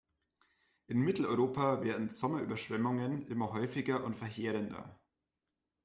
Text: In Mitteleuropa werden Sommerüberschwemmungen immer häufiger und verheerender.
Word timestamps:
In 0.87 0.97
Mitteleuropa 1.01 1.83
werden 1.83 2.09
Sommerüberschwemmungen 2.09 3.27
immer 3.27 3.51
häufiger 3.53 4.03
und 4.03 4.17
verheerender. 4.17 4.99